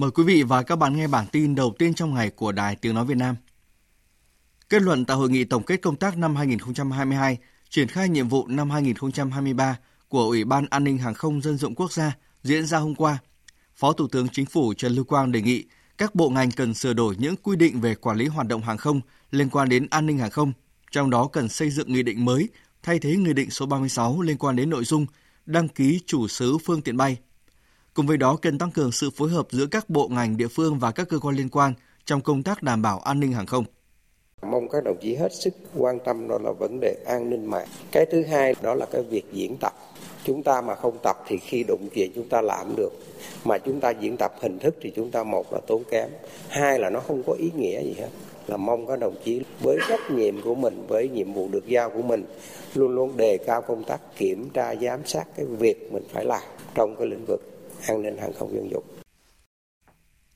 Mời 0.00 0.10
quý 0.10 0.24
vị 0.24 0.42
và 0.42 0.62
các 0.62 0.76
bạn 0.76 0.96
nghe 0.96 1.06
bản 1.06 1.26
tin 1.32 1.54
đầu 1.54 1.74
tiên 1.78 1.94
trong 1.94 2.14
ngày 2.14 2.30
của 2.30 2.52
Đài 2.52 2.76
Tiếng 2.76 2.94
Nói 2.94 3.04
Việt 3.04 3.16
Nam. 3.16 3.36
Kết 4.68 4.82
luận 4.82 5.04
tại 5.04 5.16
Hội 5.16 5.30
nghị 5.30 5.44
Tổng 5.44 5.62
kết 5.62 5.76
công 5.76 5.96
tác 5.96 6.18
năm 6.18 6.36
2022, 6.36 7.38
triển 7.70 7.88
khai 7.88 8.08
nhiệm 8.08 8.28
vụ 8.28 8.46
năm 8.46 8.70
2023 8.70 9.78
của 10.08 10.22
Ủy 10.22 10.44
ban 10.44 10.66
An 10.70 10.84
ninh 10.84 10.98
Hàng 10.98 11.14
không 11.14 11.40
Dân 11.40 11.56
dụng 11.56 11.74
Quốc 11.74 11.92
gia 11.92 12.16
diễn 12.42 12.66
ra 12.66 12.78
hôm 12.78 12.94
qua, 12.94 13.18
Phó 13.76 13.92
Thủ 13.92 14.08
tướng 14.08 14.28
Chính 14.28 14.46
phủ 14.46 14.74
Trần 14.74 14.92
Lưu 14.92 15.04
Quang 15.04 15.32
đề 15.32 15.42
nghị 15.42 15.64
các 15.98 16.14
bộ 16.14 16.30
ngành 16.30 16.50
cần 16.50 16.74
sửa 16.74 16.92
đổi 16.92 17.16
những 17.18 17.36
quy 17.36 17.56
định 17.56 17.80
về 17.80 17.94
quản 17.94 18.16
lý 18.16 18.26
hoạt 18.26 18.46
động 18.46 18.62
hàng 18.62 18.78
không 18.78 19.00
liên 19.30 19.50
quan 19.50 19.68
đến 19.68 19.86
an 19.90 20.06
ninh 20.06 20.18
hàng 20.18 20.30
không, 20.30 20.52
trong 20.90 21.10
đó 21.10 21.26
cần 21.26 21.48
xây 21.48 21.70
dựng 21.70 21.92
nghị 21.92 22.02
định 22.02 22.24
mới 22.24 22.48
thay 22.82 22.98
thế 22.98 23.16
nghị 23.16 23.32
định 23.32 23.50
số 23.50 23.66
36 23.66 24.22
liên 24.22 24.38
quan 24.38 24.56
đến 24.56 24.70
nội 24.70 24.84
dung 24.84 25.06
đăng 25.46 25.68
ký 25.68 26.00
chủ 26.06 26.28
sở 26.28 26.58
phương 26.58 26.82
tiện 26.82 26.96
bay. 26.96 27.16
Cùng 27.94 28.06
với 28.06 28.16
đó 28.16 28.36
cần 28.42 28.58
tăng 28.58 28.70
cường 28.70 28.92
sự 28.92 29.10
phối 29.10 29.28
hợp 29.28 29.46
giữa 29.50 29.66
các 29.66 29.90
bộ 29.90 30.08
ngành 30.08 30.36
địa 30.36 30.48
phương 30.48 30.78
và 30.78 30.92
các 30.92 31.08
cơ 31.08 31.18
quan 31.18 31.36
liên 31.36 31.48
quan 31.48 31.72
trong 32.04 32.20
công 32.20 32.42
tác 32.42 32.62
đảm 32.62 32.82
bảo 32.82 32.98
an 32.98 33.20
ninh 33.20 33.32
hàng 33.32 33.46
không. 33.46 33.64
Mong 34.42 34.68
các 34.68 34.84
đồng 34.84 34.96
chí 35.02 35.14
hết 35.14 35.34
sức 35.34 35.54
quan 35.76 35.98
tâm 36.04 36.28
đó 36.28 36.38
là 36.42 36.52
vấn 36.52 36.80
đề 36.80 36.94
an 37.06 37.30
ninh 37.30 37.46
mạng. 37.46 37.66
Cái 37.92 38.06
thứ 38.12 38.22
hai 38.24 38.54
đó 38.62 38.74
là 38.74 38.86
cái 38.92 39.02
việc 39.02 39.24
diễn 39.32 39.56
tập. 39.60 39.72
Chúng 40.24 40.42
ta 40.42 40.60
mà 40.60 40.74
không 40.74 40.98
tập 41.02 41.16
thì 41.26 41.38
khi 41.38 41.64
đụng 41.68 41.88
chuyện 41.94 42.12
chúng 42.14 42.28
ta 42.28 42.40
làm 42.40 42.76
được. 42.76 42.92
Mà 43.44 43.58
chúng 43.58 43.80
ta 43.80 43.90
diễn 43.90 44.16
tập 44.16 44.32
hình 44.40 44.58
thức 44.58 44.76
thì 44.80 44.92
chúng 44.96 45.10
ta 45.10 45.24
một 45.24 45.52
là 45.52 45.60
tốn 45.66 45.82
kém, 45.90 46.08
hai 46.48 46.78
là 46.78 46.90
nó 46.90 47.00
không 47.00 47.22
có 47.26 47.32
ý 47.32 47.50
nghĩa 47.56 47.82
gì 47.82 47.94
hết. 47.98 48.08
Là 48.46 48.56
mong 48.56 48.86
các 48.86 48.98
đồng 48.98 49.14
chí 49.24 49.40
với 49.62 49.78
trách 49.88 50.10
nhiệm 50.10 50.42
của 50.42 50.54
mình, 50.54 50.84
với 50.88 51.08
nhiệm 51.08 51.32
vụ 51.32 51.48
được 51.48 51.66
giao 51.66 51.90
của 51.90 52.02
mình 52.02 52.24
luôn 52.74 52.94
luôn 52.94 53.16
đề 53.16 53.38
cao 53.46 53.62
công 53.62 53.84
tác 53.84 54.00
kiểm 54.16 54.50
tra 54.50 54.74
giám 54.74 55.06
sát 55.06 55.24
cái 55.36 55.46
việc 55.46 55.92
mình 55.92 56.02
phải 56.12 56.24
làm 56.24 56.42
trong 56.74 56.96
cái 56.98 57.06
lĩnh 57.06 57.24
vực 57.26 57.40
an 57.86 58.02
ninh 58.02 58.18
hàng 58.18 58.32
không 58.38 58.54
dân 58.54 58.70
dụng. 58.70 58.84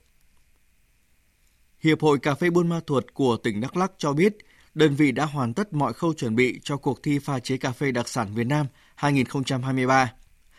Hiệp 1.80 2.02
hội 2.02 2.18
Cà 2.18 2.34
phê 2.34 2.50
Buôn 2.50 2.68
Ma 2.68 2.80
Thuột 2.86 3.04
của 3.14 3.36
tỉnh 3.36 3.60
Đắk 3.60 3.76
Lắk 3.76 3.92
cho 3.98 4.12
biết, 4.12 4.36
đơn 4.74 4.94
vị 4.94 5.12
đã 5.12 5.24
hoàn 5.24 5.54
tất 5.54 5.72
mọi 5.72 5.92
khâu 5.92 6.14
chuẩn 6.14 6.36
bị 6.36 6.60
cho 6.62 6.76
cuộc 6.76 7.02
thi 7.02 7.18
pha 7.18 7.38
chế 7.38 7.56
cà 7.56 7.72
phê 7.72 7.90
đặc 7.92 8.08
sản 8.08 8.34
Việt 8.34 8.46
Nam 8.46 8.66
2023, 8.94 10.12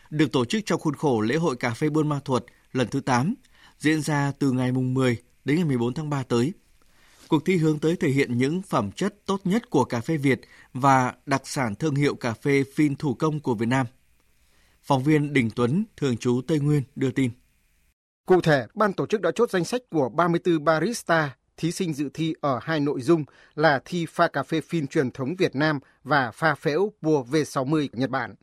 được 0.09 0.31
tổ 0.31 0.45
chức 0.45 0.65
trong 0.65 0.79
khuôn 0.79 0.95
khổ 0.95 1.21
lễ 1.21 1.35
hội 1.35 1.55
cà 1.55 1.73
phê 1.73 1.89
Buôn 1.89 2.09
Ma 2.09 2.19
Thuột 2.25 2.43
lần 2.71 2.87
thứ 2.87 2.99
8, 2.99 3.35
diễn 3.79 4.01
ra 4.01 4.31
từ 4.39 4.51
ngày 4.51 4.71
10 4.71 5.17
đến 5.45 5.55
ngày 5.55 5.65
14 5.65 5.93
tháng 5.93 6.09
3 6.09 6.23
tới. 6.23 6.53
Cuộc 7.27 7.45
thi 7.45 7.57
hướng 7.57 7.79
tới 7.79 7.95
thể 7.95 8.09
hiện 8.09 8.37
những 8.37 8.61
phẩm 8.61 8.91
chất 8.91 9.15
tốt 9.25 9.41
nhất 9.43 9.69
của 9.69 9.85
cà 9.85 10.01
phê 10.01 10.17
Việt 10.17 10.41
và 10.73 11.13
đặc 11.25 11.41
sản 11.45 11.75
thương 11.75 11.95
hiệu 11.95 12.15
cà 12.15 12.33
phê 12.33 12.63
phin 12.75 12.95
thủ 12.95 13.13
công 13.13 13.39
của 13.39 13.55
Việt 13.55 13.65
Nam. 13.65 13.85
Phóng 14.81 15.03
viên 15.03 15.33
Đình 15.33 15.49
Tuấn, 15.55 15.85
thường 15.97 16.17
trú 16.17 16.41
Tây 16.47 16.59
Nguyên 16.59 16.83
đưa 16.95 17.11
tin. 17.11 17.31
Cụ 18.25 18.41
thể, 18.41 18.65
ban 18.73 18.93
tổ 18.93 19.07
chức 19.07 19.21
đã 19.21 19.31
chốt 19.35 19.49
danh 19.49 19.65
sách 19.65 19.81
của 19.89 20.09
34 20.09 20.63
barista 20.63 21.35
thí 21.57 21.71
sinh 21.71 21.93
dự 21.93 22.09
thi 22.13 22.33
ở 22.41 22.59
hai 22.61 22.79
nội 22.79 23.01
dung 23.01 23.25
là 23.55 23.81
thi 23.85 24.05
pha 24.09 24.27
cà 24.27 24.43
phê 24.43 24.61
phin 24.61 24.87
truyền 24.87 25.11
thống 25.11 25.35
Việt 25.35 25.55
Nam 25.55 25.79
và 26.03 26.31
pha 26.31 26.55
phễu 26.55 26.91
bùa 27.01 27.23
V60 27.23 27.87
Nhật 27.93 28.09
Bản. 28.09 28.35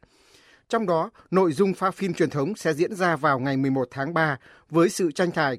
Trong 0.73 0.87
đó, 0.87 1.11
nội 1.31 1.53
dung 1.53 1.75
pha 1.75 1.91
phim 1.91 2.15
truyền 2.15 2.31
thống 2.31 2.55
sẽ 2.57 2.75
diễn 2.75 2.95
ra 2.95 3.17
vào 3.17 3.39
ngày 3.39 3.57
11 3.57 3.89
tháng 3.91 4.15
3 4.15 4.39
với 4.71 4.89
sự 4.89 5.11
tranh 5.13 5.31
tài 5.31 5.59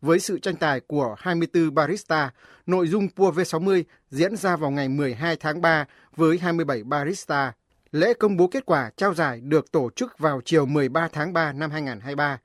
với 0.00 0.20
sự 0.20 0.38
tranh 0.38 0.56
tài 0.56 0.80
của 0.80 1.14
24 1.18 1.74
barista, 1.74 2.30
nội 2.66 2.88
dung 2.88 3.08
Pua 3.16 3.30
V60 3.30 3.82
diễn 4.10 4.36
ra 4.36 4.56
vào 4.56 4.70
ngày 4.70 4.88
12 4.88 5.36
tháng 5.36 5.60
3 5.60 5.84
với 6.16 6.38
27 6.38 6.82
barista. 6.82 7.52
Lễ 7.92 8.14
công 8.14 8.36
bố 8.36 8.46
kết 8.46 8.66
quả 8.66 8.90
trao 8.96 9.14
giải 9.14 9.40
được 9.40 9.72
tổ 9.72 9.90
chức 9.90 10.18
vào 10.18 10.40
chiều 10.44 10.66
13 10.66 11.08
tháng 11.12 11.32
3 11.32 11.52
năm 11.52 11.70
2023. 11.70 12.38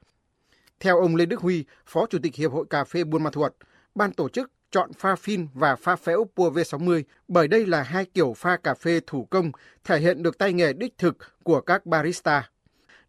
Theo 0.80 1.00
ông 1.00 1.16
Lê 1.16 1.26
Đức 1.26 1.40
Huy, 1.40 1.66
Phó 1.86 2.06
Chủ 2.10 2.18
tịch 2.24 2.36
Hiệp 2.36 2.52
hội 2.52 2.66
Cà 2.70 2.84
phê 2.84 3.04
Buôn 3.04 3.24
Ma 3.24 3.30
Thuột, 3.30 3.54
ban 3.96 4.12
tổ 4.12 4.30
chức 4.30 4.52
chọn 4.72 4.94
pha 4.94 5.16
phin 5.16 5.48
và 5.54 5.76
pha 5.76 5.96
phễu 5.96 6.28
Pua 6.36 6.50
V60 6.52 7.04
bởi 7.28 7.48
đây 7.48 7.66
là 7.66 7.84
hai 7.84 8.06
kiểu 8.06 8.34
pha 8.34 8.58
cà 8.58 8.74
phê 8.74 9.00
thủ 9.08 9.28
công 9.30 9.52
thể 9.84 10.00
hiện 10.00 10.24
được 10.24 10.38
tay 10.38 10.54
nghề 10.54 10.74
đích 10.74 10.98
thực 10.98 11.18
của 11.44 11.62
các 11.62 11.86
barista. 11.86 12.50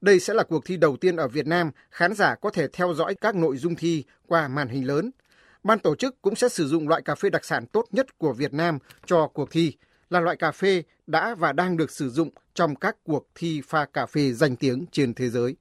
Đây 0.00 0.20
sẽ 0.20 0.34
là 0.34 0.42
cuộc 0.42 0.64
thi 0.64 0.76
đầu 0.76 0.96
tiên 0.96 1.16
ở 1.16 1.28
Việt 1.28 1.46
Nam, 1.46 1.70
khán 1.90 2.14
giả 2.14 2.34
có 2.34 2.50
thể 2.50 2.68
theo 2.68 2.94
dõi 2.94 3.14
các 3.14 3.34
nội 3.34 3.56
dung 3.56 3.74
thi 3.74 4.04
qua 4.26 4.48
màn 4.48 4.68
hình 4.68 4.86
lớn. 4.86 5.10
Ban 5.62 5.78
tổ 5.78 5.94
chức 5.94 6.22
cũng 6.22 6.34
sẽ 6.34 6.48
sử 6.48 6.68
dụng 6.68 6.88
loại 6.88 7.02
cà 7.02 7.14
phê 7.14 7.30
đặc 7.30 7.44
sản 7.44 7.66
tốt 7.66 7.84
nhất 7.92 8.18
của 8.18 8.32
Việt 8.32 8.52
Nam 8.52 8.78
cho 9.06 9.26
cuộc 9.26 9.50
thi, 9.50 9.76
là 10.10 10.20
loại 10.20 10.36
cà 10.36 10.50
phê 10.50 10.82
đã 11.06 11.34
và 11.34 11.52
đang 11.52 11.76
được 11.76 11.90
sử 11.90 12.10
dụng 12.10 12.30
trong 12.54 12.76
các 12.76 12.96
cuộc 13.04 13.26
thi 13.34 13.62
pha 13.68 13.84
cà 13.84 14.06
phê 14.06 14.32
danh 14.32 14.56
tiếng 14.56 14.84
trên 14.92 15.14
thế 15.14 15.28
giới. 15.28 15.56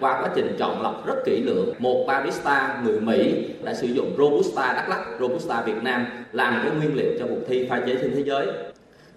Qua 0.00 0.20
quá 0.22 0.30
trình 0.34 0.56
chọn 0.58 0.82
lọc 0.82 1.06
rất 1.06 1.14
kỹ 1.24 1.42
lưỡng, 1.42 1.74
một 1.78 2.04
barista 2.06 2.80
người 2.84 3.00
Mỹ 3.00 3.48
đã 3.64 3.74
sử 3.74 3.86
dụng 3.86 4.14
Robusta 4.18 4.72
Đắk 4.72 4.88
Lắk, 4.88 5.00
Robusta 5.20 5.62
Việt 5.62 5.82
Nam 5.82 6.06
làm 6.32 6.60
cái 6.62 6.72
nguyên 6.76 6.96
liệu 6.96 7.12
cho 7.18 7.26
cuộc 7.28 7.40
thi 7.48 7.66
pha 7.70 7.80
chế 7.86 7.96
trên 8.00 8.12
thế 8.14 8.22
giới. 8.22 8.46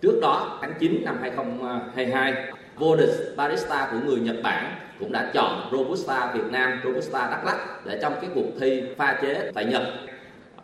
Trước 0.02 0.20
đó, 0.22 0.60
tháng 0.62 0.74
9 0.80 1.02
năm 1.06 1.18
2022, 1.22 2.34
vô 2.76 2.96
địch 2.96 3.34
barista 3.36 3.90
của 3.92 3.98
người 4.06 4.20
Nhật 4.20 4.36
Bản 4.44 4.76
cũng 5.00 5.12
đã 5.12 5.32
chọn 5.34 5.70
Robusta 5.72 6.32
Việt 6.34 6.52
Nam, 6.52 6.82
Robusta 6.84 7.28
Đắk 7.32 7.46
Lắk 7.46 7.86
để 7.86 8.00
trong 8.02 8.14
cái 8.22 8.30
cuộc 8.36 8.48
thi 8.60 8.84
pha 8.98 9.20
chế 9.22 9.52
tại 9.56 9.66
Nhật. 9.66 9.84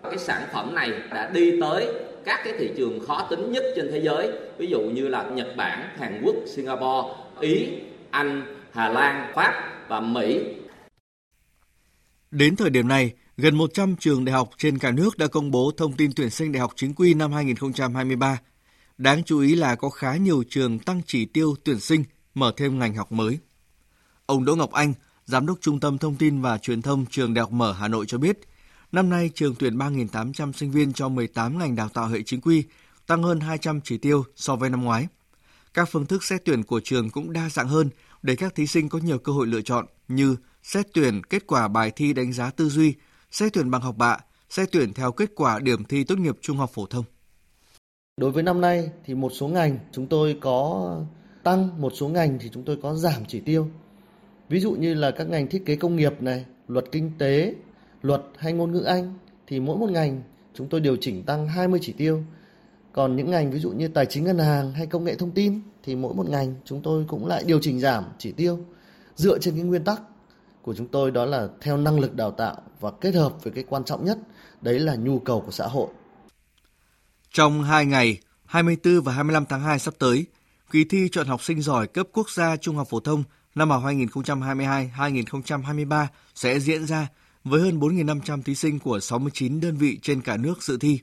Cái 0.04 0.18
sản 0.18 0.42
phẩm 0.54 0.76
này 0.76 0.92
đã 1.14 1.30
đi 1.34 1.62
tới 1.62 1.88
các 2.26 2.40
cái 2.44 2.54
thị 2.58 2.70
trường 2.78 3.00
khó 3.08 3.28
tính 3.30 3.52
nhất 3.52 3.64
trên 3.76 3.92
thế 3.92 4.02
giới, 4.02 4.30
ví 4.58 4.68
dụ 4.68 4.80
như 4.80 5.08
là 5.08 5.24
Nhật 5.24 5.56
Bản, 5.56 5.90
Hàn 6.00 6.22
Quốc, 6.24 6.36
Singapore, 6.46 7.14
Ý, 7.40 7.68
Anh, 8.10 8.42
Hà 8.76 8.90
Lan, 8.90 9.32
Pháp 9.36 9.54
và 9.88 10.00
Mỹ. 10.00 10.40
Đến 12.32 12.56
thời 12.56 12.70
điểm 12.70 12.88
này, 12.88 13.14
gần 13.38 13.56
100 13.56 13.96
trường 13.96 14.26
đại 14.26 14.34
học 14.34 14.50
trên 14.58 14.78
cả 14.78 14.92
nước 14.92 15.18
đã 15.18 15.28
công 15.28 15.52
bố 15.52 15.72
thông 15.78 15.94
tin 15.94 16.12
tuyển 16.16 16.30
sinh 16.30 16.52
đại 16.52 16.60
học 16.60 16.72
chính 16.76 16.94
quy 16.94 17.14
năm 17.14 17.32
2023. 17.32 18.40
Đáng 18.98 19.24
chú 19.24 19.40
ý 19.40 19.56
là 19.56 19.76
có 19.76 19.90
khá 19.90 20.16
nhiều 20.16 20.44
trường 20.50 20.80
tăng 20.80 21.02
chỉ 21.06 21.26
tiêu 21.26 21.56
tuyển 21.64 21.80
sinh, 21.80 22.04
mở 22.34 22.54
thêm 22.58 22.80
ngành 22.80 22.96
học 22.96 23.12
mới. 23.12 23.40
Ông 24.26 24.46
Đỗ 24.46 24.56
Ngọc 24.56 24.72
Anh, 24.72 24.94
Giám 25.26 25.46
đốc 25.46 25.58
Trung 25.62 25.80
tâm 25.80 25.98
Thông 25.98 26.16
tin 26.16 26.42
và 26.42 26.58
Truyền 26.58 26.82
thông 26.82 27.06
Trường 27.06 27.34
Đại 27.34 27.42
học 27.42 27.52
Mở 27.52 27.74
Hà 27.74 27.88
Nội 27.88 28.06
cho 28.08 28.18
biết, 28.18 28.40
năm 28.92 29.10
nay 29.10 29.30
trường 29.36 29.56
tuyển 29.60 29.78
3.800 29.78 30.52
sinh 30.52 30.72
viên 30.72 30.94
cho 30.94 31.10
18 31.10 31.60
ngành 31.60 31.76
đào 31.76 31.90
tạo 31.90 32.08
hệ 32.08 32.22
chính 32.26 32.42
quy, 32.42 32.64
tăng 33.08 33.24
hơn 33.24 33.40
200 33.40 33.82
chỉ 33.84 33.98
tiêu 33.98 34.24
so 34.36 34.56
với 34.56 34.70
năm 34.70 34.84
ngoái. 34.84 35.08
Các 35.74 35.90
phương 35.92 36.06
thức 36.06 36.24
xét 36.24 36.46
tuyển 36.46 36.64
của 36.64 36.82
trường 36.84 37.10
cũng 37.10 37.34
đa 37.34 37.50
dạng 37.50 37.68
hơn 37.68 37.90
để 38.26 38.36
các 38.36 38.56
thí 38.56 38.68
sinh 38.68 38.90
có 38.90 39.00
nhiều 39.04 39.18
cơ 39.18 39.32
hội 39.32 39.48
lựa 39.48 39.62
chọn 39.62 39.86
như 40.08 40.36
xét 40.64 40.86
tuyển 40.94 41.22
kết 41.24 41.48
quả 41.48 41.68
bài 41.68 41.92
thi 41.96 42.14
đánh 42.14 42.34
giá 42.34 42.52
tư 42.52 42.70
duy, 42.70 42.94
xét 43.32 43.54
tuyển 43.54 43.72
bằng 43.72 43.82
học 43.82 43.98
bạ, 43.98 44.18
xét 44.50 44.72
tuyển 44.72 44.94
theo 44.94 45.12
kết 45.12 45.30
quả 45.36 45.60
điểm 45.60 45.84
thi 45.84 46.04
tốt 46.04 46.18
nghiệp 46.18 46.36
trung 46.42 46.58
học 46.58 46.70
phổ 46.74 46.86
thông. 46.86 47.04
Đối 48.18 48.32
với 48.32 48.44
năm 48.44 48.62
nay 48.62 48.90
thì 49.06 49.16
một 49.16 49.30
số 49.30 49.48
ngành 49.48 49.78
chúng 49.92 50.08
tôi 50.08 50.38
có 50.42 51.02
tăng, 51.44 51.82
một 51.82 51.94
số 51.96 52.08
ngành 52.08 52.40
thì 52.40 52.50
chúng 52.54 52.64
tôi 52.64 52.78
có 52.82 52.96
giảm 52.96 53.26
chỉ 53.28 53.40
tiêu. 53.40 53.70
Ví 54.50 54.60
dụ 54.60 54.72
như 54.72 54.94
là 54.94 55.12
các 55.12 55.30
ngành 55.30 55.48
thiết 55.48 55.66
kế 55.66 55.76
công 55.76 55.96
nghiệp 55.96 56.22
này, 56.22 56.46
luật 56.68 56.86
kinh 56.92 57.12
tế, 57.18 57.54
luật 58.02 58.22
hay 58.38 58.54
ngôn 58.54 58.72
ngữ 58.72 58.82
Anh 58.82 59.14
thì 59.48 59.60
mỗi 59.60 59.78
một 59.78 59.90
ngành 59.90 60.22
chúng 60.54 60.70
tôi 60.70 60.82
điều 60.82 60.96
chỉnh 61.02 61.24
tăng 61.24 61.48
20 61.48 61.80
chỉ 61.84 61.94
tiêu. 61.94 62.24
Còn 62.96 63.16
những 63.16 63.32
ngành 63.32 63.52
ví 63.52 63.60
dụ 63.60 63.72
như 63.72 63.88
tài 63.88 64.06
chính 64.06 64.24
ngân 64.24 64.38
hàng 64.38 64.72
hay 64.72 64.88
công 64.88 65.04
nghệ 65.04 65.16
thông 65.16 65.32
tin 65.32 65.62
thì 65.84 65.96
mỗi 65.96 66.14
một 66.14 66.30
ngành 66.30 66.56
chúng 66.66 66.82
tôi 66.82 67.06
cũng 67.08 67.28
lại 67.28 67.44
điều 67.46 67.60
chỉnh 67.62 67.80
giảm 67.80 68.04
chỉ 68.18 68.32
tiêu 68.32 68.60
dựa 69.16 69.40
trên 69.40 69.56
cái 69.56 69.64
nguyên 69.64 69.84
tắc 69.84 70.02
của 70.62 70.74
chúng 70.74 70.88
tôi 70.88 71.12
đó 71.12 71.26
là 71.26 71.48
theo 71.62 71.78
năng 71.78 72.00
lực 72.00 72.16
đào 72.16 72.32
tạo 72.32 72.62
và 72.80 72.92
kết 73.02 73.16
hợp 73.16 73.44
với 73.44 73.54
cái 73.54 73.64
quan 73.70 73.84
trọng 73.84 74.06
nhất 74.06 74.18
đấy 74.62 74.80
là 74.80 74.96
nhu 74.96 75.20
cầu 75.20 75.42
của 75.42 75.52
xã 75.52 75.68
hội. 75.68 75.88
Trong 77.32 77.64
2 77.64 77.86
ngày 77.86 78.18
24 78.46 79.02
và 79.02 79.14
25 79.14 79.46
tháng 79.46 79.62
2 79.62 79.80
sắp 79.80 79.94
tới, 80.00 80.26
kỳ 80.72 80.84
thi 80.84 81.10
chọn 81.12 81.28
học 81.28 81.44
sinh 81.44 81.62
giỏi 81.62 81.88
cấp 81.88 82.08
quốc 82.14 82.30
gia 82.30 82.58
trung 82.58 82.76
học 82.76 82.88
phổ 82.90 83.00
thông 83.00 83.24
năm 83.56 83.70
học 83.70 83.84
2022-2023 83.84 86.06
sẽ 86.36 86.60
diễn 86.60 86.86
ra 86.86 87.08
với 87.44 87.62
hơn 87.62 87.80
4.500 87.80 88.44
thí 88.44 88.56
sinh 88.56 88.80
của 88.80 89.00
69 89.00 89.60
đơn 89.60 89.78
vị 89.78 90.00
trên 90.02 90.22
cả 90.22 90.38
nước 90.38 90.64
dự 90.64 90.78
thi. 90.78 91.00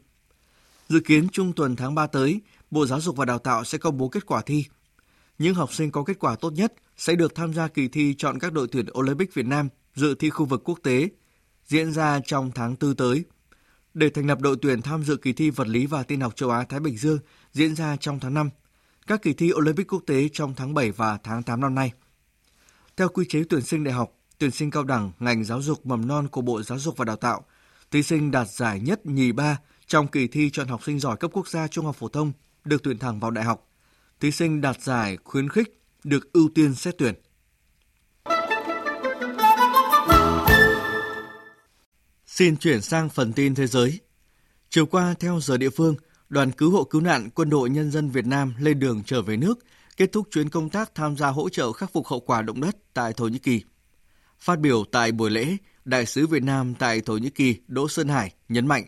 Dự 0.92 1.00
kiến 1.00 1.28
trung 1.28 1.52
tuần 1.52 1.76
tháng 1.76 1.94
3 1.94 2.06
tới, 2.06 2.40
Bộ 2.70 2.86
Giáo 2.86 3.00
dục 3.00 3.16
và 3.16 3.24
Đào 3.24 3.38
tạo 3.38 3.64
sẽ 3.64 3.78
công 3.78 3.98
bố 3.98 4.08
kết 4.08 4.26
quả 4.26 4.42
thi. 4.42 4.64
Những 5.38 5.54
học 5.54 5.74
sinh 5.74 5.90
có 5.90 6.04
kết 6.04 6.18
quả 6.18 6.36
tốt 6.36 6.52
nhất 6.52 6.74
sẽ 6.96 7.14
được 7.14 7.34
tham 7.34 7.54
gia 7.54 7.68
kỳ 7.68 7.88
thi 7.88 8.14
chọn 8.18 8.38
các 8.38 8.52
đội 8.52 8.68
tuyển 8.72 8.86
Olympic 8.98 9.34
Việt 9.34 9.46
Nam 9.46 9.68
dự 9.94 10.14
thi 10.14 10.30
khu 10.30 10.44
vực 10.44 10.62
quốc 10.64 10.78
tế 10.82 11.08
diễn 11.66 11.92
ra 11.92 12.20
trong 12.26 12.50
tháng 12.54 12.76
4 12.80 12.96
tới. 12.96 13.24
Để 13.94 14.10
thành 14.10 14.26
lập 14.26 14.40
đội 14.40 14.56
tuyển 14.62 14.82
tham 14.82 15.04
dự 15.04 15.16
kỳ 15.16 15.32
thi 15.32 15.50
vật 15.50 15.68
lý 15.68 15.86
và 15.86 16.02
tin 16.02 16.20
học 16.20 16.36
châu 16.36 16.50
Á 16.50 16.64
Thái 16.68 16.80
Bình 16.80 16.96
Dương 16.96 17.18
diễn 17.52 17.74
ra 17.74 17.96
trong 17.96 18.20
tháng 18.20 18.34
5, 18.34 18.50
các 19.06 19.22
kỳ 19.22 19.32
thi 19.32 19.52
Olympic 19.52 19.92
quốc 19.92 20.02
tế 20.06 20.28
trong 20.32 20.54
tháng 20.54 20.74
7 20.74 20.90
và 20.90 21.18
tháng 21.22 21.42
8 21.42 21.60
năm 21.60 21.74
nay. 21.74 21.92
Theo 22.96 23.08
quy 23.08 23.24
chế 23.28 23.42
tuyển 23.48 23.62
sinh 23.62 23.84
đại 23.84 23.94
học, 23.94 24.12
tuyển 24.38 24.50
sinh 24.50 24.70
cao 24.70 24.84
đẳng 24.84 25.12
ngành 25.20 25.44
giáo 25.44 25.62
dục 25.62 25.86
mầm 25.86 26.08
non 26.08 26.28
của 26.28 26.40
Bộ 26.40 26.62
Giáo 26.62 26.78
dục 26.78 26.96
và 26.96 27.04
Đào 27.04 27.16
tạo, 27.16 27.44
thí 27.90 28.02
sinh 28.02 28.30
đạt 28.30 28.48
giải 28.48 28.80
nhất 28.80 29.06
nhì 29.06 29.32
ba 29.32 29.58
trong 29.92 30.06
kỳ 30.06 30.26
thi 30.26 30.50
chọn 30.50 30.68
học 30.68 30.84
sinh 30.84 30.98
giỏi 30.98 31.16
cấp 31.16 31.30
quốc 31.34 31.48
gia 31.48 31.68
trung 31.68 31.84
học 31.84 31.96
phổ 31.96 32.08
thông 32.08 32.32
được 32.64 32.82
tuyển 32.82 32.98
thẳng 32.98 33.20
vào 33.20 33.30
đại 33.30 33.44
học. 33.44 33.68
Thí 34.20 34.30
sinh 34.30 34.60
đạt 34.60 34.82
giải 34.82 35.16
khuyến 35.24 35.48
khích 35.48 35.80
được 36.04 36.32
ưu 36.32 36.48
tiên 36.54 36.74
xét 36.74 36.94
tuyển. 36.98 37.14
Xin 42.26 42.56
chuyển 42.56 42.80
sang 42.80 43.08
phần 43.08 43.32
tin 43.32 43.54
thế 43.54 43.66
giới. 43.66 44.00
Chiều 44.70 44.86
qua, 44.86 45.14
theo 45.20 45.40
giờ 45.40 45.56
địa 45.56 45.70
phương, 45.70 45.96
đoàn 46.28 46.50
cứu 46.50 46.70
hộ 46.70 46.84
cứu 46.84 47.00
nạn 47.00 47.30
Quân 47.34 47.50
đội 47.50 47.70
Nhân 47.70 47.90
dân 47.90 48.10
Việt 48.10 48.26
Nam 48.26 48.54
lên 48.58 48.78
đường 48.78 49.02
trở 49.06 49.22
về 49.22 49.36
nước, 49.36 49.58
kết 49.96 50.12
thúc 50.12 50.28
chuyến 50.30 50.48
công 50.48 50.70
tác 50.70 50.94
tham 50.94 51.16
gia 51.16 51.28
hỗ 51.28 51.48
trợ 51.48 51.72
khắc 51.72 51.92
phục 51.92 52.06
hậu 52.06 52.20
quả 52.20 52.42
động 52.42 52.60
đất 52.60 52.76
tại 52.94 53.12
Thổ 53.12 53.28
Nhĩ 53.28 53.38
Kỳ. 53.38 53.62
Phát 54.40 54.58
biểu 54.58 54.84
tại 54.92 55.12
buổi 55.12 55.30
lễ, 55.30 55.56
Đại 55.84 56.06
sứ 56.06 56.26
Việt 56.26 56.42
Nam 56.42 56.74
tại 56.74 57.00
Thổ 57.00 57.16
Nhĩ 57.16 57.30
Kỳ 57.30 57.56
Đỗ 57.68 57.88
Sơn 57.88 58.08
Hải 58.08 58.34
nhấn 58.48 58.66
mạnh, 58.66 58.84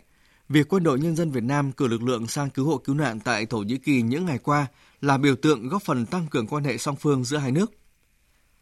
việc 0.49 0.69
Quân 0.69 0.82
đội 0.82 0.99
Nhân 0.99 1.17
dân 1.17 1.31
Việt 1.31 1.44
Nam 1.44 1.73
cử 1.73 1.87
lực 1.87 2.02
lượng 2.02 2.26
sang 2.26 2.50
cứu 2.50 2.67
hộ 2.67 2.79
cứu 2.79 2.94
nạn 2.94 3.20
tại 3.20 3.46
Thổ 3.46 3.58
Nhĩ 3.58 3.79
Kỳ 3.79 4.02
những 4.02 4.26
ngày 4.26 4.38
qua 4.38 4.67
là 5.00 5.19
biểu 5.19 5.37
tượng 5.37 5.69
góp 5.69 5.82
phần 5.82 6.06
tăng 6.06 6.26
cường 6.26 6.46
quan 6.46 6.64
hệ 6.64 6.79
song 6.79 6.96
phương 6.96 7.25
giữa 7.25 7.37
hai 7.37 7.52
nước. 7.52 7.73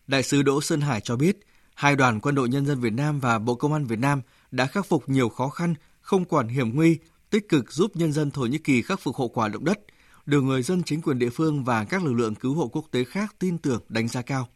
Đại 0.07 0.23
sứ 0.23 0.43
Đỗ 0.43 0.61
Sơn 0.61 0.81
Hải 0.81 1.01
cho 1.01 1.17
biết, 1.17 1.39
hai 1.75 1.97
đoàn 1.97 2.21
Quân 2.21 2.35
đội 2.35 2.49
Nhân 2.49 2.67
dân 2.67 2.81
Việt 2.81 2.93
Nam 2.93 3.21
và 3.21 3.39
Bộ 3.39 3.55
Công 3.55 3.73
an 3.73 3.87
Việt 3.87 3.99
Nam 3.99 4.23
đã 4.51 4.67
khắc 4.67 4.87
phục 4.87 5.09
nhiều 5.09 5.29
khó 5.29 5.49
khăn, 5.49 5.75
không 6.01 6.25
quản 6.25 6.49
hiểm 6.49 6.75
nguy, 6.75 6.99
tích 7.31 7.49
cực 7.49 7.73
giúp 7.73 7.97
nhân 7.97 8.13
dân 8.13 8.31
Thổ 8.31 8.43
Nhĩ 8.43 8.59
Kỳ 8.59 8.83
khắc 8.83 9.01
phục 9.01 9.17
hậu 9.17 9.29
quả 9.29 9.49
động 9.49 9.65
đất, 9.65 9.79
được 10.27 10.41
người 10.41 10.63
dân 10.63 10.83
chính 10.83 11.03
quyền 11.03 11.19
địa 11.19 11.31
phương 11.31 11.65
và 11.65 11.85
các 11.85 12.05
lực 12.05 12.13
lượng 12.13 12.35
cứu 12.35 12.55
hộ 12.55 12.69
quốc 12.69 12.85
tế 12.91 13.05
khác 13.05 13.35
tin 13.39 13.59
tưởng 13.59 13.81
đánh 13.89 14.09
giá 14.09 14.23
cao. 14.23 14.49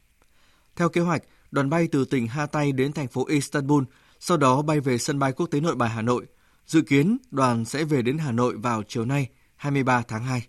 Theo 0.77 0.89
kế 0.89 1.01
hoạch, 1.01 1.23
đoàn 1.51 1.71
bay 1.71 1.89
từ 1.93 2.05
tỉnh 2.05 2.27
Hatay 2.27 2.73
đến 2.73 2.93
thành 2.93 3.09
phố 3.09 3.27
Istanbul, 3.27 3.85
sau 4.21 4.37
đó 4.37 4.63
bay 4.63 4.81
về 4.81 4.99
sân 4.99 5.19
bay 5.19 5.33
quốc 5.33 5.47
tế 5.47 5.61
Nội 5.61 5.75
Bài 5.75 5.91
Hà 5.91 6.03
Nội. 6.03 6.27
Dự 6.67 6.83
kiến 6.83 7.19
đoàn 7.31 7.65
sẽ 7.65 7.85
về 7.85 8.03
đến 8.03 8.19
Hà 8.19 8.33
Nội 8.33 8.57
vào 8.57 8.83
chiều 8.89 9.05
nay, 9.05 9.29
23 9.57 10.03
tháng 10.09 10.25
2. 10.25 10.47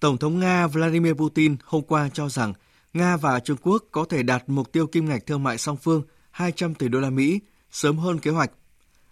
Tổng 0.00 0.18
thống 0.18 0.40
Nga 0.40 0.66
Vladimir 0.66 1.12
Putin 1.12 1.56
hôm 1.64 1.82
qua 1.82 2.08
cho 2.12 2.28
rằng 2.28 2.52
Nga 2.92 3.16
và 3.16 3.40
Trung 3.40 3.56
Quốc 3.62 3.84
có 3.90 4.04
thể 4.04 4.22
đạt 4.22 4.44
mục 4.46 4.72
tiêu 4.72 4.86
kim 4.86 5.08
ngạch 5.08 5.26
thương 5.26 5.42
mại 5.42 5.58
song 5.58 5.76
phương 5.76 6.02
200 6.30 6.74
tỷ 6.74 6.88
đô 6.88 7.00
la 7.00 7.10
Mỹ 7.10 7.40
sớm 7.70 7.98
hơn 7.98 8.18
kế 8.18 8.30
hoạch. 8.30 8.50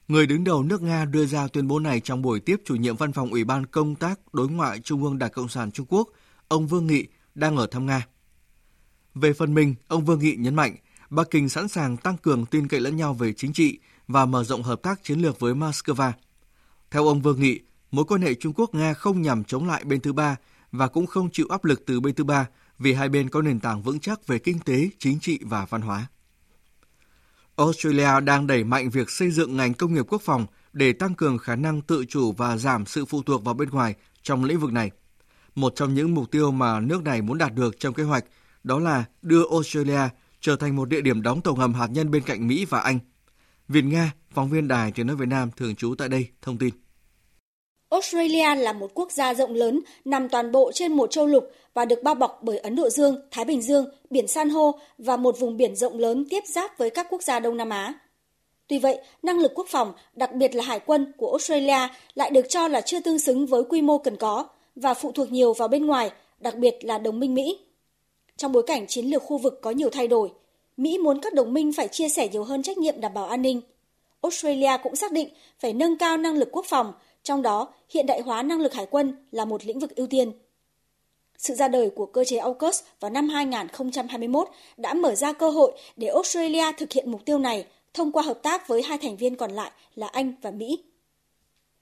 Người 0.09 0.27
đứng 0.27 0.45
đầu 0.45 0.63
nước 0.63 0.83
Nga 0.83 1.05
đưa 1.05 1.27
ra 1.27 1.49
tuyên 1.49 1.69
bố 1.69 1.79
này 1.79 2.01
trong 2.01 2.23
buổi 2.23 2.41
tiếp 2.41 2.57
chủ 2.65 2.75
nhiệm 2.75 2.97
văn 2.97 3.13
phòng 3.13 3.31
Ủy 3.31 3.45
ban 3.45 3.67
Công 3.67 3.95
tác 3.95 4.35
Đối 4.35 4.49
ngoại 4.49 4.81
Trung 4.81 5.05
ương 5.05 5.19
Đảng 5.19 5.31
Cộng 5.31 5.49
sản 5.49 5.71
Trung 5.71 5.87
Quốc, 5.89 6.09
ông 6.49 6.67
Vương 6.67 6.87
Nghị, 6.87 7.07
đang 7.35 7.57
ở 7.57 7.67
thăm 7.67 7.87
Nga. 7.87 8.07
Về 9.15 9.33
phần 9.33 9.55
mình, 9.55 9.75
ông 9.89 10.05
Vương 10.05 10.19
Nghị 10.19 10.37
nhấn 10.37 10.55
mạnh, 10.55 10.77
Bắc 11.11 11.31
Kinh 11.31 11.49
sẵn 11.49 11.69
sàng 11.69 11.97
tăng 11.97 12.17
cường 12.17 12.47
tin 12.47 12.69
cậy 12.69 12.81
lẫn 12.81 12.97
nhau 12.97 13.15
về 13.15 13.33
chính 13.33 13.53
trị 13.53 13.79
và 14.09 14.27
mở 14.27 14.45
rộng 14.45 14.63
hợp 14.63 14.83
tác 14.83 15.05
chiến 15.05 15.21
lược 15.21 15.41
với 15.41 15.55
Moscow. 15.55 16.13
Theo 16.91 17.07
ông 17.07 17.23
Vương 17.23 17.41
Nghị, 17.41 17.61
mối 17.91 18.05
quan 18.05 18.23
hệ 18.23 18.35
Trung 18.35 18.53
Quốc-Nga 18.57 18.95
không 18.95 19.23
nhằm 19.23 19.45
chống 19.45 19.67
lại 19.67 19.85
bên 19.85 20.01
thứ 20.01 20.13
ba 20.13 20.37
và 20.73 20.89
cũng 20.89 21.07
không 21.07 21.31
chịu 21.31 21.47
áp 21.51 21.65
lực 21.65 21.83
từ 21.87 22.01
bên 22.01 22.15
thứ 22.15 22.25
ba 22.25 22.47
vì 22.79 22.93
hai 22.93 23.09
bên 23.09 23.31
có 23.31 23.43
nền 23.43 23.61
tảng 23.61 23.83
vững 23.83 24.01
chắc 24.01 24.27
về 24.27 24.39
kinh 24.39 24.59
tế, 24.59 24.89
chính 24.99 25.21
trị 25.21 25.39
và 25.43 25.67
văn 25.71 25.81
hóa. 25.81 26.07
Australia 27.57 28.21
đang 28.21 28.47
đẩy 28.47 28.65
mạnh 28.65 28.91
việc 28.91 29.11
xây 29.11 29.31
dựng 29.31 29.57
ngành 29.57 29.75
công 29.75 29.95
nghiệp 29.95 30.05
quốc 30.09 30.23
phòng 30.23 30.47
để 30.73 30.93
tăng 30.93 31.15
cường 31.15 31.39
khả 31.39 31.57
năng 31.57 31.83
tự 31.83 32.05
chủ 32.09 32.33
và 32.33 32.57
giảm 32.57 32.87
sự 32.87 33.05
phụ 33.05 33.23
thuộc 33.23 33.45
vào 33.45 33.55
bên 33.55 33.71
ngoài 33.71 33.95
trong 34.23 34.45
lĩnh 34.45 34.61
vực 34.61 34.73
này. 34.73 34.91
Một 35.55 35.73
trong 35.77 35.95
những 35.95 36.15
mục 36.15 36.31
tiêu 36.31 36.51
mà 36.51 36.81
nước 36.81 37.03
này 37.03 37.23
muốn 37.23 37.39
đạt 37.39 37.55
được 37.55 37.81
trong 37.81 37.95
kế 37.95 38.03
hoạch 38.03 38.25
đó 38.65 38.79
là 38.79 39.05
đưa 39.23 39.43
Australia 39.51 40.01
trở 40.41 40.57
thành 40.57 40.77
một 40.77 40.89
địa 40.89 41.01
điểm 41.01 41.23
đóng 41.23 41.41
tàu 41.41 41.57
ngầm 41.57 41.75
hạt 41.75 41.87
nhân 41.87 42.11
bên 42.11 42.23
cạnh 42.23 42.49
Mỹ 42.49 42.65
và 42.65 42.81
Anh. 42.81 42.99
Việt 43.69 43.85
Nga, 43.85 44.13
phóng 44.31 44.51
viên 44.51 44.69
Đài 44.69 44.93
Tiếng 44.95 45.07
nói 45.07 45.17
Việt 45.17 45.29
Nam 45.29 45.51
thường 45.57 45.75
trú 45.75 45.95
tại 45.99 46.09
đây 46.09 46.27
thông 46.43 46.59
tin. 46.59 46.71
Australia 47.91 48.55
là 48.55 48.73
một 48.73 48.91
quốc 48.95 49.13
gia 49.13 49.35
rộng 49.35 49.55
lớn 49.55 49.81
nằm 50.05 50.29
toàn 50.29 50.53
bộ 50.53 50.73
trên 50.75 50.93
một 50.93 51.11
châu 51.11 51.27
lục 51.27 51.51
và 51.75 51.85
được 51.85 52.03
bao 52.03 52.15
bọc 52.15 52.41
bởi 52.43 52.59
Ấn 52.59 52.77
Độ 52.77 52.91
Dương, 52.91 53.29
Thái 53.31 53.45
Bình 53.45 53.63
Dương, 53.63 53.87
biển 54.11 54.29
san 54.29 54.51
hô 54.51 54.79
và 54.99 55.17
một 55.17 55.39
vùng 55.39 55.57
biển 55.57 55.77
rộng 55.77 55.99
lớn 55.99 56.25
tiếp 56.31 56.43
giáp 56.47 56.79
với 56.79 56.91
các 56.91 57.07
quốc 57.11 57.23
gia 57.23 57.41
Đông 57.41 57.57
Nam 57.57 57.71
Á. 57.71 57.95
Tuy 58.69 58.79
vậy, 58.79 58.99
năng 59.23 59.39
lực 59.39 59.53
quốc 59.55 59.67
phòng, 59.71 59.93
đặc 60.15 60.35
biệt 60.35 60.55
là 60.55 60.65
hải 60.65 60.81
quân 60.81 61.13
của 61.17 61.31
Australia 61.31 61.89
lại 62.15 62.31
được 62.31 62.47
cho 62.49 62.69
là 62.69 62.81
chưa 62.81 63.01
tương 63.01 63.19
xứng 63.19 63.47
với 63.47 63.63
quy 63.69 63.83
mô 63.83 63.99
cần 63.99 64.17
có 64.17 64.49
và 64.77 64.95
phụ 64.95 65.13
thuộc 65.13 65.33
nhiều 65.33 65.53
vào 65.53 65.69
bên 65.69 65.87
ngoài, 65.87 66.11
đặc 66.41 66.57
biệt 66.57 66.75
là 66.83 66.99
đồng 66.99 67.21
minh 67.21 67.35
Mỹ. 67.35 67.59
Trong 68.37 68.53
bối 68.53 68.63
cảnh 68.67 68.87
chiến 68.87 69.07
lược 69.07 69.23
khu 69.23 69.39
vực 69.39 69.59
có 69.63 69.71
nhiều 69.71 69.91
thay 69.91 70.09
đổi, 70.09 70.31
Mỹ 70.77 70.99
muốn 70.99 71.21
các 71.21 71.35
đồng 71.35 71.55
minh 71.55 71.73
phải 71.73 71.89
chia 71.89 72.09
sẻ 72.09 72.29
nhiều 72.29 72.45
hơn 72.45 72.63
trách 72.63 72.79
nhiệm 72.79 73.01
đảm 73.01 73.15
bảo 73.15 73.27
an 73.27 73.43
ninh. 73.43 73.61
Australia 74.23 74.71
cũng 74.83 74.97
xác 74.97 75.13
định 75.13 75.29
phải 75.59 75.73
nâng 75.73 75.99
cao 75.99 76.17
năng 76.17 76.37
lực 76.37 76.49
quốc 76.53 76.67
phòng, 76.69 76.93
trong 77.23 77.43
đó 77.43 77.73
hiện 77.91 78.07
đại 78.07 78.21
hóa 78.21 78.43
năng 78.43 78.61
lực 78.61 78.75
hải 78.75 78.87
quân 78.91 79.27
là 79.31 79.45
một 79.45 79.65
lĩnh 79.65 79.79
vực 79.79 79.97
ưu 79.97 80.07
tiên. 80.07 80.33
Sự 81.39 81.55
ra 81.55 81.69
đời 81.69 81.91
của 81.91 82.07
cơ 82.07 82.25
chế 82.25 82.37
AUKUS 82.37 82.83
vào 83.01 83.11
năm 83.11 83.29
2021 83.29 84.49
đã 84.77 84.95
mở 84.95 85.15
ra 85.15 85.33
cơ 85.33 85.51
hội 85.51 85.73
để 85.97 86.09
Australia 86.09 86.73
thực 86.79 86.93
hiện 86.93 87.11
mục 87.11 87.25
tiêu 87.25 87.39
này 87.39 87.67
thông 87.95 88.13
qua 88.13 88.23
hợp 88.23 88.43
tác 88.43 88.69
với 88.69 88.83
hai 88.83 88.99
thành 88.99 89.17
viên 89.17 89.37
còn 89.37 89.51
lại 89.51 89.71
là 89.95 90.07
Anh 90.07 90.33
và 90.43 90.51
Mỹ. 90.51 90.79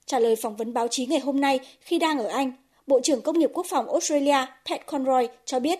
Trả 0.05 0.19
lời 0.19 0.35
phỏng 0.35 0.55
vấn 0.55 0.73
báo 0.73 0.87
chí 0.87 1.05
ngày 1.05 1.19
hôm 1.19 1.41
nay 1.41 1.59
khi 1.79 1.99
đang 1.99 2.19
ở 2.19 2.27
Anh, 2.27 2.51
Bộ 2.87 2.99
trưởng 3.03 3.21
Công 3.21 3.39
nghiệp 3.39 3.49
Quốc 3.53 3.65
phòng 3.69 3.89
Australia 3.89 4.45
Pat 4.69 4.85
Conroy 4.85 5.27
cho 5.45 5.59
biết 5.59 5.79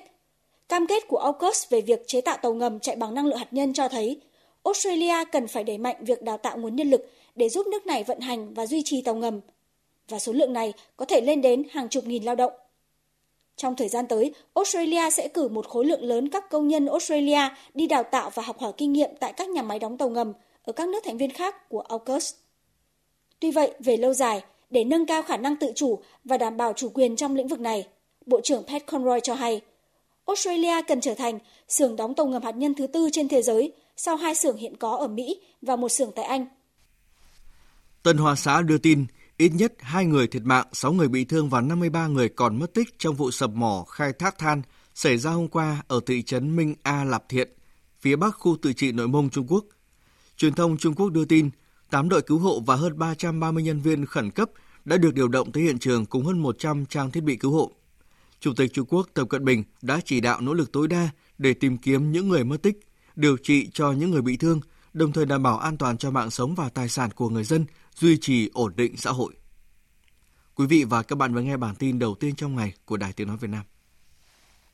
cam 0.73 0.87
kết 0.87 1.07
của 1.07 1.17
AUKUS 1.17 1.69
về 1.69 1.81
việc 1.81 2.07
chế 2.07 2.21
tạo 2.21 2.37
tàu 2.37 2.53
ngầm 2.53 2.79
chạy 2.79 2.95
bằng 2.95 3.13
năng 3.13 3.25
lượng 3.25 3.37
hạt 3.37 3.47
nhân 3.51 3.73
cho 3.73 3.87
thấy 3.87 4.21
Australia 4.63 5.25
cần 5.31 5.47
phải 5.47 5.63
đẩy 5.63 5.77
mạnh 5.77 5.95
việc 5.99 6.21
đào 6.21 6.37
tạo 6.37 6.57
nguồn 6.57 6.75
nhân 6.75 6.89
lực 6.89 7.09
để 7.35 7.49
giúp 7.49 7.67
nước 7.67 7.85
này 7.85 8.03
vận 8.03 8.19
hành 8.19 8.53
và 8.53 8.65
duy 8.65 8.81
trì 8.85 9.01
tàu 9.01 9.15
ngầm. 9.15 9.39
Và 10.09 10.19
số 10.19 10.33
lượng 10.33 10.53
này 10.53 10.73
có 10.97 11.05
thể 11.05 11.21
lên 11.21 11.41
đến 11.41 11.63
hàng 11.71 11.89
chục 11.89 12.05
nghìn 12.05 12.23
lao 12.23 12.35
động. 12.35 12.51
Trong 13.55 13.75
thời 13.75 13.87
gian 13.87 14.07
tới, 14.07 14.33
Australia 14.53 15.09
sẽ 15.09 15.27
cử 15.27 15.47
một 15.47 15.67
khối 15.67 15.85
lượng 15.85 16.03
lớn 16.03 16.29
các 16.29 16.49
công 16.49 16.67
nhân 16.67 16.85
Australia 16.85 17.49
đi 17.73 17.87
đào 17.87 18.03
tạo 18.03 18.29
và 18.33 18.43
học 18.43 18.59
hỏi 18.59 18.73
kinh 18.77 18.93
nghiệm 18.93 19.09
tại 19.19 19.33
các 19.33 19.49
nhà 19.49 19.61
máy 19.61 19.79
đóng 19.79 19.97
tàu 19.97 20.09
ngầm 20.09 20.33
ở 20.63 20.73
các 20.73 20.87
nước 20.87 21.03
thành 21.03 21.17
viên 21.17 21.31
khác 21.31 21.69
của 21.69 21.81
AUKUS. 21.81 22.33
Tuy 23.39 23.51
vậy, 23.51 23.73
về 23.79 23.97
lâu 23.97 24.13
dài, 24.13 24.41
để 24.69 24.83
nâng 24.83 25.05
cao 25.05 25.23
khả 25.23 25.37
năng 25.37 25.55
tự 25.55 25.71
chủ 25.75 25.99
và 26.23 26.37
đảm 26.37 26.57
bảo 26.57 26.73
chủ 26.73 26.89
quyền 26.93 27.15
trong 27.15 27.35
lĩnh 27.35 27.47
vực 27.47 27.59
này, 27.59 27.87
Bộ 28.25 28.41
trưởng 28.41 28.63
Pat 28.63 28.85
Conroy 28.85 29.19
cho 29.23 29.33
hay, 29.33 29.61
Australia 30.25 30.81
cần 30.87 31.01
trở 31.01 31.13
thành 31.13 31.39
xưởng 31.67 31.95
đóng 31.95 32.15
tàu 32.15 32.25
ngầm 32.25 32.43
hạt 32.43 32.55
nhân 32.55 32.75
thứ 32.75 32.87
tư 32.87 33.09
trên 33.11 33.27
thế 33.27 33.41
giới 33.41 33.73
sau 33.97 34.15
hai 34.15 34.35
xưởng 34.35 34.57
hiện 34.57 34.75
có 34.77 34.95
ở 34.95 35.07
Mỹ 35.07 35.41
và 35.61 35.75
một 35.75 35.89
xưởng 35.89 36.11
tại 36.15 36.25
Anh. 36.25 36.45
Tân 38.03 38.17
Hoa 38.17 38.35
Xã 38.35 38.61
đưa 38.61 38.77
tin 38.77 39.05
ít 39.37 39.51
nhất 39.55 39.73
2 39.79 40.05
người 40.05 40.27
thiệt 40.27 40.41
mạng, 40.43 40.67
6 40.71 40.93
người 40.93 41.07
bị 41.07 41.25
thương 41.25 41.49
và 41.49 41.61
53 41.61 42.07
người 42.07 42.29
còn 42.29 42.59
mất 42.59 42.73
tích 42.73 42.99
trong 42.99 43.15
vụ 43.15 43.31
sập 43.31 43.49
mỏ 43.49 43.85
khai 43.89 44.13
thác 44.13 44.37
than 44.37 44.61
xảy 44.95 45.17
ra 45.17 45.31
hôm 45.31 45.47
qua 45.47 45.83
ở 45.87 45.99
thị 46.05 46.23
trấn 46.23 46.55
Minh 46.55 46.75
A 46.83 47.03
Lạp 47.03 47.29
Thiện, 47.29 47.49
phía 48.01 48.15
bắc 48.15 48.31
khu 48.31 48.57
tự 48.61 48.73
trị 48.73 48.91
Nội 48.91 49.07
Mông 49.07 49.29
Trung 49.29 49.47
Quốc. 49.47 49.65
Truyền 50.37 50.53
thông 50.53 50.77
Trung 50.77 50.95
Quốc 50.95 51.09
đưa 51.09 51.25
tin, 51.25 51.49
8 51.89 52.09
đội 52.09 52.21
cứu 52.21 52.39
hộ 52.39 52.59
và 52.65 52.75
hơn 52.75 52.99
330 52.99 53.63
nhân 53.63 53.81
viên 53.81 54.05
khẩn 54.05 54.31
cấp 54.31 54.49
đã 54.85 54.97
được 54.97 55.13
điều 55.13 55.27
động 55.27 55.51
tới 55.51 55.63
hiện 55.63 55.79
trường 55.79 56.05
cùng 56.05 56.25
hơn 56.25 56.39
100 56.39 56.85
trang 56.85 57.11
thiết 57.11 57.23
bị 57.23 57.35
cứu 57.35 57.51
hộ. 57.51 57.71
Chủ 58.43 58.53
tịch 58.53 58.73
Trung 58.73 58.85
Quốc 58.89 59.07
Tập 59.13 59.29
Cận 59.29 59.45
Bình 59.45 59.63
đã 59.81 59.99
chỉ 60.05 60.21
đạo 60.21 60.41
nỗ 60.41 60.53
lực 60.53 60.71
tối 60.71 60.87
đa 60.87 61.09
để 61.37 61.53
tìm 61.53 61.77
kiếm 61.77 62.11
những 62.11 62.29
người 62.29 62.43
mất 62.43 62.61
tích, 62.61 62.79
điều 63.15 63.37
trị 63.37 63.69
cho 63.73 63.91
những 63.91 64.11
người 64.11 64.21
bị 64.21 64.37
thương, 64.37 64.59
đồng 64.93 65.11
thời 65.11 65.25
đảm 65.25 65.43
bảo 65.43 65.57
an 65.57 65.77
toàn 65.77 65.97
cho 65.97 66.11
mạng 66.11 66.31
sống 66.31 66.55
và 66.55 66.69
tài 66.69 66.89
sản 66.89 67.11
của 67.11 67.29
người 67.29 67.43
dân, 67.43 67.65
duy 67.95 68.17
trì 68.17 68.49
ổn 68.53 68.73
định 68.75 68.97
xã 68.97 69.11
hội. 69.11 69.33
Quý 70.55 70.67
vị 70.67 70.83
và 70.83 71.03
các 71.03 71.15
bạn 71.15 71.33
vừa 71.33 71.41
nghe 71.41 71.57
bản 71.57 71.75
tin 71.75 71.99
đầu 71.99 72.15
tiên 72.15 72.35
trong 72.35 72.55
ngày 72.55 72.73
của 72.85 72.97
Đài 72.97 73.13
Tiếng 73.13 73.27
Nói 73.27 73.37
Việt 73.37 73.49
Nam. 73.49 73.63